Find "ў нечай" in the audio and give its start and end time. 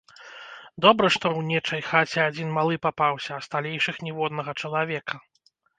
1.29-1.81